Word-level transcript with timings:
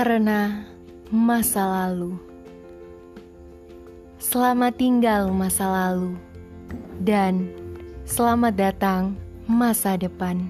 Karena 0.00 0.64
masa 1.12 1.60
lalu. 1.60 2.16
Selamat 4.16 4.80
tinggal 4.80 5.28
masa 5.28 5.68
lalu. 5.68 6.16
Dan 7.04 7.52
selamat 8.08 8.56
datang 8.56 9.20
masa 9.44 10.00
depan. 10.00 10.48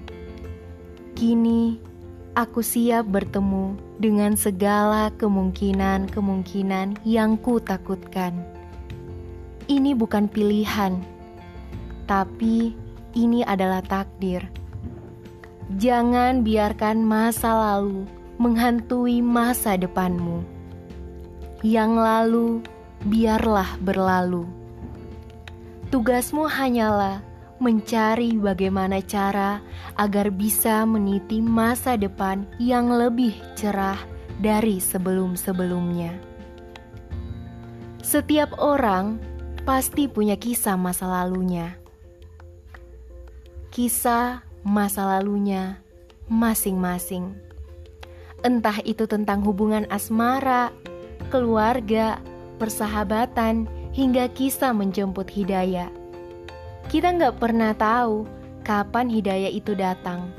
Kini 1.19 1.83
aku 2.31 2.63
siap 2.63 3.11
bertemu 3.11 3.75
dengan 3.99 4.39
segala 4.39 5.11
kemungkinan-kemungkinan 5.19 7.03
yang 7.03 7.35
ku 7.35 7.59
takutkan. 7.59 8.31
Ini 9.67 9.99
bukan 9.99 10.31
pilihan, 10.31 10.95
tapi 12.07 12.71
ini 13.19 13.43
adalah 13.43 13.83
takdir. 13.83 14.47
Jangan 15.75 16.39
biarkan 16.39 17.03
masa 17.03 17.51
lalu 17.51 18.20
menghantui 18.41 19.21
masa 19.21 19.77
depanmu. 19.77 20.41
Yang 21.61 21.93
lalu, 21.93 22.47
biarlah 23.05 23.77
berlalu. 23.85 24.49
Tugasmu 25.93 26.49
hanyalah 26.49 27.21
mencari 27.61 28.33
bagaimana 28.41 28.97
cara 29.05 29.61
agar 29.93 30.33
bisa 30.33 30.81
meniti 30.89 31.37
masa 31.37 31.93
depan 31.93 32.49
yang 32.57 32.89
lebih 32.89 33.37
cerah 33.53 34.01
dari 34.41 34.81
sebelum-sebelumnya. 34.81 36.17
Setiap 38.01 38.57
orang 38.57 39.21
pasti 39.61 40.09
punya 40.09 40.33
kisah 40.33 40.73
masa 40.81 41.05
lalunya. 41.05 41.77
Kisah 43.69 44.41
masa 44.65 45.05
lalunya 45.05 45.77
masing-masing 46.25 47.50
entah 48.41 48.77
itu 48.85 49.05
tentang 49.05 49.45
hubungan 49.45 49.85
asmara, 49.89 50.73
keluarga, 51.29 52.21
persahabatan, 52.57 53.65
hingga 53.91 54.31
kisah 54.31 54.71
menjemput 54.71 55.27
hidayah. 55.27 55.91
Kita 56.87 57.11
nggak 57.15 57.39
pernah 57.39 57.71
tahu 57.75 58.27
kapan 58.63 59.07
hidayah 59.11 59.51
itu 59.51 59.75
datang, 59.75 60.31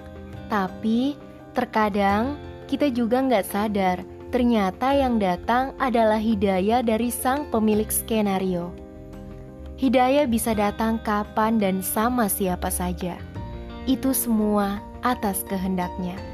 tapi 0.49 1.17
terkadang 1.53 2.37
kita 2.69 2.89
juga 2.89 3.21
nggak 3.21 3.47
sadar 3.47 4.01
ternyata 4.33 4.97
yang 4.97 5.21
datang 5.21 5.77
adalah 5.77 6.17
hidayah 6.17 6.81
dari 6.81 7.13
sang 7.13 7.45
pemilik 7.53 7.93
skenario. 7.93 8.73
Hidayah 9.77 10.25
bisa 10.25 10.57
datang 10.57 10.97
kapan 11.05 11.61
dan 11.61 11.85
sama 11.85 12.33
siapa 12.33 12.73
saja. 12.73 13.21
Itu 13.85 14.17
semua 14.17 14.81
atas 15.05 15.45
kehendaknya. 15.45 16.32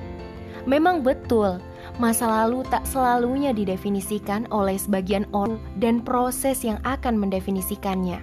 Memang 0.69 1.01
betul, 1.01 1.65
masa 1.97 2.29
lalu 2.29 2.61
tak 2.69 2.85
selalunya 2.85 3.57
didefinisikan 3.57 4.45
oleh 4.53 4.77
sebagian 4.77 5.25
orang 5.33 5.57
dan 5.81 6.05
proses 6.05 6.61
yang 6.61 6.77
akan 6.85 7.17
mendefinisikannya. 7.17 8.21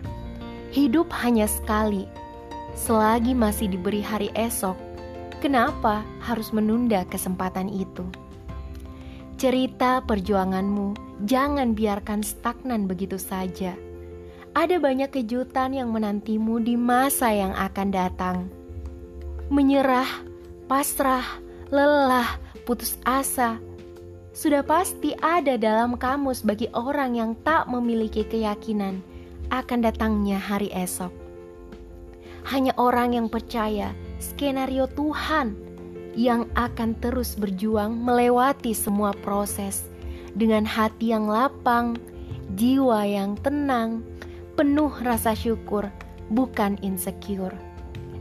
Hidup 0.70 1.10
hanya 1.10 1.50
sekali. 1.50 2.06
Selagi 2.78 3.34
masih 3.34 3.73
diberi 3.73 4.06
hari 4.06 4.30
esok, 4.38 4.78
kenapa 5.42 6.06
harus 6.22 6.54
menunda 6.54 7.02
kesempatan 7.10 7.66
itu? 7.66 8.06
Cerita 9.42 10.06
perjuanganmu 10.06 10.94
jangan 11.26 11.73
biarkan 11.73 12.22
stagnan 12.22 12.86
begitu 12.86 13.18
saja. 13.18 13.73
Ada 14.54 14.78
banyak 14.78 15.12
kejutan 15.12 15.76
yang 15.76 15.92
menantimu 15.92 16.62
di 16.62 16.78
masa 16.78 17.34
yang 17.34 17.52
akan 17.58 17.90
datang. 17.92 18.38
Menyerah, 19.52 20.08
pasrah, 20.72 21.45
lelah, 21.73 22.38
putus 22.66 22.97
asa, 23.05 23.58
sudah 24.35 24.61
pasti 24.67 25.16
ada 25.23 25.55
dalam 25.55 25.95
kamus 25.95 26.44
bagi 26.44 26.67
orang 26.76 27.15
yang 27.15 27.31
tak 27.48 27.65
memiliki 27.71 28.27
keyakinan 28.27 28.99
akan 29.49 29.80
datangnya 29.80 30.37
hari 30.37 30.70
esok. 30.75 31.14
Hanya 32.45 32.75
orang 32.77 33.17
yang 33.17 33.27
percaya 33.31 33.95
skenario 34.21 34.86
Tuhan 34.92 35.58
yang 36.14 36.45
akan 36.54 36.95
terus 37.02 37.33
berjuang 37.36 37.98
melewati 37.98 38.71
semua 38.71 39.15
proses 39.25 39.87
dengan 40.36 40.67
hati 40.67 41.15
yang 41.15 41.25
lapang, 41.25 41.98
jiwa 42.59 43.08
yang 43.08 43.39
tenang, 43.42 44.04
penuh 44.59 44.92
rasa 45.02 45.33
syukur, 45.33 45.87
bukan 46.30 46.77
insecure, 46.83 47.55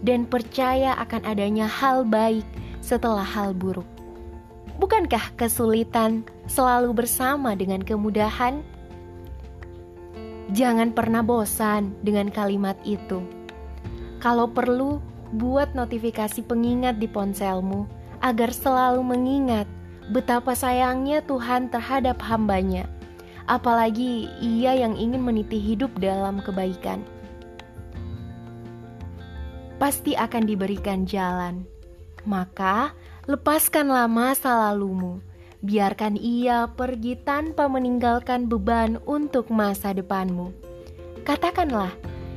dan 0.06 0.25
percaya 0.25 0.94
akan 1.03 1.22
adanya 1.27 1.66
hal 1.66 2.06
baik 2.06 2.47
setelah 2.84 3.25
hal 3.25 3.56
buruk. 3.56 3.89
Bukankah 4.77 5.33
kesulitan 5.41 6.28
selalu 6.45 6.93
bersama 6.93 7.56
dengan 7.56 7.81
kemudahan? 7.81 8.61
Jangan 10.53 10.93
pernah 10.93 11.25
bosan 11.25 11.97
dengan 12.05 12.28
kalimat 12.28 12.77
itu. 12.84 13.25
Kalau 14.21 14.45
perlu, 14.45 15.00
buat 15.41 15.72
notifikasi 15.72 16.45
pengingat 16.45 17.00
di 17.00 17.09
ponselmu 17.09 17.89
agar 18.21 18.53
selalu 18.53 19.01
mengingat 19.01 19.65
betapa 20.12 20.53
sayangnya 20.53 21.25
Tuhan 21.25 21.72
terhadap 21.72 22.21
hambanya. 22.21 22.84
Apalagi 23.49 24.28
ia 24.41 24.77
yang 24.77 24.97
ingin 25.01 25.25
meniti 25.25 25.56
hidup 25.56 25.97
dalam 25.97 26.45
kebaikan. 26.45 27.01
Pasti 29.77 30.16
akan 30.16 30.49
diberikan 30.49 31.05
jalan 31.05 31.74
maka, 32.29 32.93
lepaskanlah 33.25 34.09
masa 34.11 34.53
lalumu. 34.53 35.21
Biarkan 35.65 36.21
ia 36.21 36.69
pergi 36.69 37.17
tanpa 37.25 37.65
meninggalkan 37.73 38.45
beban 38.45 39.01
untuk 39.09 39.49
masa 39.49 39.97
depanmu. 39.97 40.53
Katakanlah, 41.25 41.89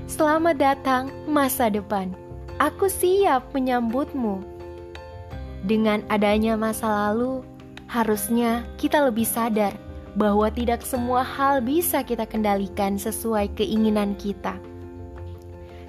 "Selamat 0.08 0.56
datang 0.56 1.12
masa 1.28 1.68
depan. 1.68 2.16
Aku 2.56 2.88
siap 2.88 3.52
menyambutmu." 3.52 4.40
Dengan 5.68 6.08
adanya 6.08 6.56
masa 6.56 6.88
lalu, 6.88 7.44
harusnya 7.92 8.64
kita 8.80 9.04
lebih 9.04 9.28
sadar 9.28 9.76
bahwa 10.16 10.48
tidak 10.48 10.88
semua 10.88 11.22
hal 11.22 11.60
bisa 11.60 12.00
kita 12.08 12.24
kendalikan 12.24 12.96
sesuai 12.96 13.52
keinginan 13.60 14.16
kita 14.16 14.56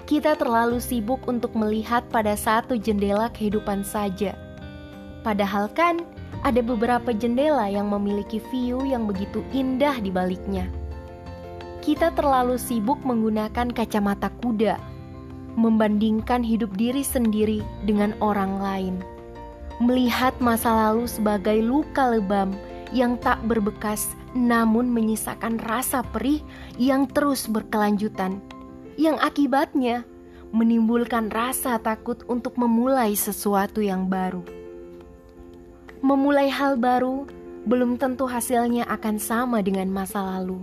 kita 0.09 0.33
terlalu 0.33 0.81
sibuk 0.81 1.21
untuk 1.29 1.53
melihat 1.53 2.01
pada 2.09 2.33
satu 2.33 2.73
jendela 2.73 3.29
kehidupan 3.29 3.85
saja. 3.85 4.33
Padahal 5.21 5.69
kan 5.69 6.01
ada 6.41 6.65
beberapa 6.65 7.13
jendela 7.13 7.69
yang 7.69 7.93
memiliki 7.93 8.41
view 8.49 8.81
yang 8.89 9.05
begitu 9.05 9.45
indah 9.53 10.01
di 10.01 10.09
baliknya. 10.09 10.65
Kita 11.85 12.09
terlalu 12.17 12.57
sibuk 12.57 12.97
menggunakan 13.05 13.69
kacamata 13.69 14.33
kuda, 14.41 14.81
membandingkan 15.53 16.41
hidup 16.41 16.73
diri 16.73 17.05
sendiri 17.05 17.61
dengan 17.85 18.17
orang 18.17 18.57
lain. 18.57 18.95
Melihat 19.77 20.33
masa 20.41 20.89
lalu 20.89 21.05
sebagai 21.05 21.61
luka 21.61 22.09
lebam 22.09 22.57
yang 22.89 23.13
tak 23.21 23.37
berbekas 23.45 24.09
namun 24.33 24.89
menyisakan 24.89 25.61
rasa 25.69 26.01
perih 26.01 26.41
yang 26.81 27.05
terus 27.05 27.45
berkelanjutan 27.45 28.41
yang 28.99 29.15
akibatnya 29.23 30.03
menimbulkan 30.51 31.31
rasa 31.31 31.79
takut 31.79 32.19
untuk 32.27 32.59
memulai 32.59 33.15
sesuatu 33.15 33.79
yang 33.79 34.11
baru. 34.11 34.43
Memulai 36.03 36.51
hal 36.51 36.75
baru 36.75 37.23
belum 37.63 37.95
tentu 37.95 38.27
hasilnya 38.27 38.83
akan 38.91 39.15
sama 39.15 39.63
dengan 39.63 39.87
masa 39.87 40.19
lalu 40.19 40.59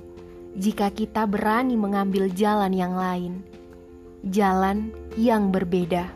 jika 0.53 0.93
kita 0.93 1.25
berani 1.25 1.81
mengambil 1.81 2.29
jalan 2.29 2.77
yang 2.77 2.93
lain, 2.93 3.41
jalan 4.29 4.93
yang 5.17 5.49
berbeda. 5.49 6.13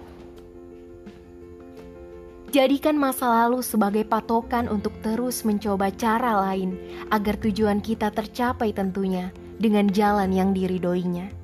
Jadikan 2.53 3.00
masa 3.00 3.30
lalu 3.30 3.65
sebagai 3.65 4.04
patokan 4.04 4.68
untuk 4.68 4.92
terus 5.00 5.47
mencoba 5.47 5.89
cara 5.94 6.36
lain 6.50 6.77
agar 7.09 7.39
tujuan 7.41 7.80
kita 7.80 8.12
tercapai 8.12 8.77
tentunya 8.77 9.33
dengan 9.56 9.89
jalan 9.89 10.34
yang 10.34 10.50
diridoinya. 10.50 11.40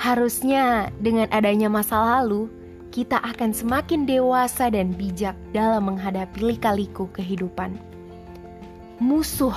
Harusnya 0.00 0.88
dengan 0.96 1.28
adanya 1.28 1.68
masa 1.68 2.00
lalu, 2.00 2.48
kita 2.88 3.20
akan 3.20 3.52
semakin 3.52 4.08
dewasa 4.08 4.72
dan 4.72 4.96
bijak 4.96 5.36
dalam 5.52 5.92
menghadapi 5.92 6.40
lika-liku 6.40 7.04
kehidupan. 7.12 7.76
Musuh 8.96 9.52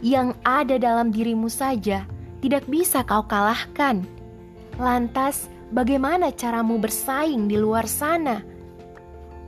yang 0.00 0.32
ada 0.48 0.80
dalam 0.80 1.12
dirimu 1.12 1.52
saja 1.52 2.08
tidak 2.40 2.64
bisa 2.72 3.04
kau 3.04 3.20
kalahkan. 3.28 4.00
Lantas, 4.80 5.52
bagaimana 5.76 6.32
caramu 6.32 6.80
bersaing 6.80 7.44
di 7.44 7.60
luar 7.60 7.84
sana? 7.84 8.40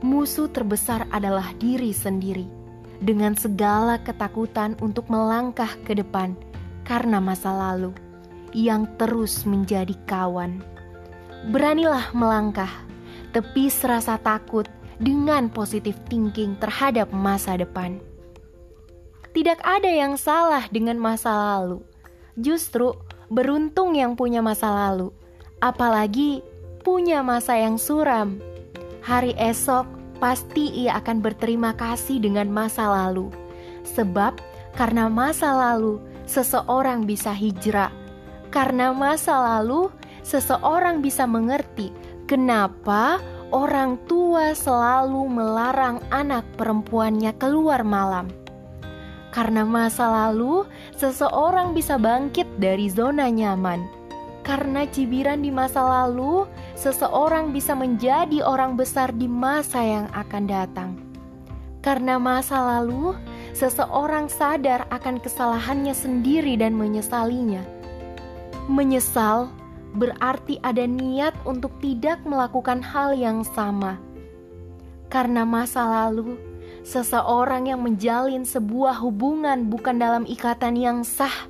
Musuh 0.05 0.45
terbesar 0.45 1.09
adalah 1.09 1.57
diri 1.57 1.89
sendiri, 1.89 2.45
dengan 3.01 3.33
segala 3.33 3.97
ketakutan 3.97 4.77
untuk 4.77 5.09
melangkah 5.09 5.73
ke 5.89 5.97
depan 5.97 6.37
karena 6.85 7.17
masa 7.17 7.49
lalu 7.49 7.97
yang 8.53 8.89
terus 8.97 9.43
menjadi 9.45 9.93
kawan. 10.09 10.61
Beranilah 11.49 12.11
melangkah, 12.11 12.71
tepis 13.31 13.79
rasa 13.85 14.19
takut 14.19 14.67
dengan 14.99 15.47
positif 15.47 15.95
thinking 16.11 16.59
terhadap 16.59 17.07
masa 17.15 17.55
depan. 17.55 18.03
Tidak 19.31 19.61
ada 19.61 19.87
yang 19.87 20.19
salah 20.19 20.67
dengan 20.73 20.99
masa 20.99 21.31
lalu. 21.31 21.79
Justru 22.35 22.91
beruntung 23.29 23.95
yang 23.95 24.17
punya 24.17 24.41
masa 24.43 24.67
lalu, 24.73 25.13
apalagi 25.61 26.41
punya 26.81 27.21
masa 27.21 27.55
yang 27.55 27.77
suram. 27.77 28.41
Hari 29.05 29.37
esok 29.39 29.87
pasti 30.19 30.83
ia 30.83 30.99
akan 30.99 31.23
berterima 31.23 31.71
kasih 31.77 32.19
dengan 32.19 32.51
masa 32.51 32.89
lalu, 32.89 33.31
sebab 33.87 34.35
karena 34.75 35.07
masa 35.07 35.55
lalu 35.55 36.01
seseorang 36.27 37.07
bisa 37.07 37.31
hijrah. 37.31 37.98
Karena 38.49 38.89
masa 38.93 39.37
lalu 39.37 39.93
seseorang 40.25 41.05
bisa 41.05 41.29
mengerti 41.29 41.93
kenapa 42.25 43.21
orang 43.53 43.97
tua 44.09 44.57
selalu 44.57 45.25
melarang 45.29 46.01
anak 46.09 46.45
perempuannya 46.57 47.33
keluar 47.37 47.85
malam 47.85 48.29
karena 49.29 49.61
masa 49.61 50.09
lalu, 50.09 50.65
seseorang 50.97 51.77
bisa 51.77 52.01
bangkit 52.01 52.49
dari 52.57 52.89
zona 52.89 53.29
nyaman. 53.29 53.85
Karena 54.41 54.89
cibiran 54.89 55.45
di 55.45 55.53
masa 55.53 55.85
lalu, 55.85 56.49
seseorang 56.73 57.53
bisa 57.53 57.77
menjadi 57.77 58.41
orang 58.41 58.73
besar 58.73 59.13
di 59.13 59.29
masa 59.29 59.85
yang 59.85 60.07
akan 60.17 60.43
datang. 60.49 60.91
Karena 61.85 62.17
masa 62.17 62.57
lalu, 62.57 63.13
seseorang 63.53 64.25
sadar 64.33 64.89
akan 64.89 65.21
kesalahannya 65.21 65.93
sendiri 65.93 66.57
dan 66.57 66.73
menyesalinya. 66.73 67.61
Menyesal 68.69 69.49
berarti 69.97 70.61
ada 70.61 70.85
niat 70.85 71.33
untuk 71.41 71.73
tidak 71.81 72.21
melakukan 72.21 72.85
hal 72.85 73.17
yang 73.17 73.41
sama. 73.41 73.97
Karena 75.09 75.41
masa 75.41 75.89
lalu, 75.89 76.37
seseorang 76.85 77.65
yang 77.65 77.81
menjalin 77.81 78.45
sebuah 78.45 79.01
hubungan 79.01 79.65
bukan 79.73 79.97
dalam 79.97 80.23
ikatan 80.29 80.77
yang 80.77 81.01
sah 81.01 81.49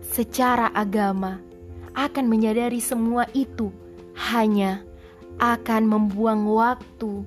secara 0.00 0.72
agama 0.72 1.44
akan 1.92 2.24
menyadari 2.24 2.80
semua 2.80 3.28
itu 3.36 3.68
hanya 4.16 4.80
akan 5.36 5.84
membuang 5.84 6.48
waktu, 6.48 7.20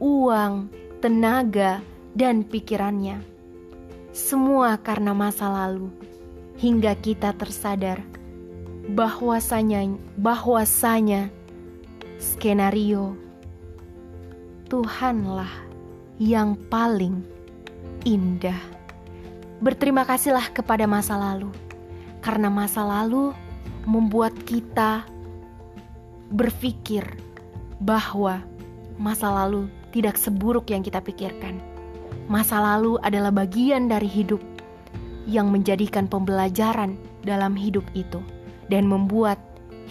uang, 0.00 0.72
tenaga, 1.04 1.84
dan 2.16 2.40
pikirannya. 2.40 3.20
Semua 4.16 4.80
karena 4.80 5.12
masa 5.12 5.52
lalu, 5.52 5.92
hingga 6.56 6.96
kita 6.96 7.36
tersadar 7.36 8.00
bahwasanya 8.90 9.94
bahwasanya 10.18 11.30
skenario 12.18 13.14
Tuhanlah 14.66 15.52
yang 16.16 16.56
paling 16.72 17.20
indah. 18.08 18.56
Berterima 19.60 20.02
kasihlah 20.08 20.48
kepada 20.48 20.88
masa 20.88 21.14
lalu, 21.20 21.52
karena 22.24 22.48
masa 22.48 22.80
lalu 22.80 23.36
membuat 23.84 24.32
kita 24.48 25.04
berpikir 26.32 27.04
bahwa 27.84 28.40
masa 28.96 29.28
lalu 29.28 29.68
tidak 29.92 30.16
seburuk 30.16 30.72
yang 30.72 30.80
kita 30.80 31.04
pikirkan. 31.04 31.60
Masa 32.32 32.56
lalu 32.56 32.96
adalah 33.04 33.28
bagian 33.28 33.92
dari 33.92 34.08
hidup 34.08 34.40
yang 35.28 35.52
menjadikan 35.52 36.08
pembelajaran 36.08 36.96
dalam 37.22 37.52
hidup 37.52 37.84
itu 37.92 38.24
dan 38.72 38.88
membuat 38.88 39.36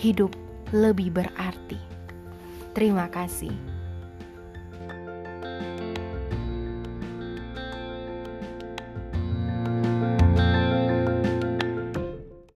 hidup 0.02 0.34
lebih 0.74 1.14
berarti. 1.14 1.78
Terima 2.74 3.06
kasih. 3.14 3.54